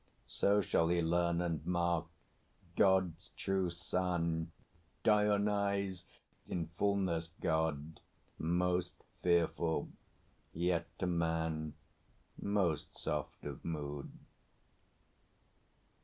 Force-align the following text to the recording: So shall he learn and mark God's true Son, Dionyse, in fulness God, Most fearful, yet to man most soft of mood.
So 0.25 0.61
shall 0.61 0.87
he 0.87 0.99
learn 0.99 1.41
and 1.41 1.63
mark 1.63 2.07
God's 2.75 3.29
true 3.37 3.69
Son, 3.69 4.51
Dionyse, 5.03 6.05
in 6.47 6.71
fulness 6.75 7.29
God, 7.39 7.99
Most 8.39 8.95
fearful, 9.21 9.89
yet 10.53 10.87
to 10.97 11.05
man 11.05 11.75
most 12.41 12.97
soft 12.97 13.45
of 13.45 13.63
mood. 13.63 14.09